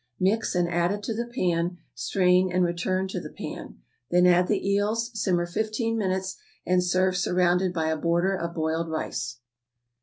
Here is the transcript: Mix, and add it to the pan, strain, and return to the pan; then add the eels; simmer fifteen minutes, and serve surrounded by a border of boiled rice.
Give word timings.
Mix, 0.19 0.55
and 0.55 0.67
add 0.67 0.91
it 0.91 1.03
to 1.03 1.13
the 1.13 1.27
pan, 1.27 1.77
strain, 1.93 2.51
and 2.51 2.63
return 2.65 3.07
to 3.09 3.19
the 3.21 3.29
pan; 3.29 3.77
then 4.09 4.25
add 4.25 4.47
the 4.47 4.67
eels; 4.67 5.11
simmer 5.13 5.45
fifteen 5.45 5.95
minutes, 5.95 6.37
and 6.65 6.83
serve 6.83 7.15
surrounded 7.15 7.71
by 7.71 7.89
a 7.91 7.97
border 7.97 8.33
of 8.35 8.55
boiled 8.55 8.89
rice. 8.89 9.37